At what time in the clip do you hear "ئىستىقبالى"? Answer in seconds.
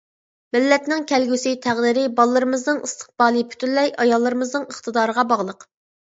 2.87-3.43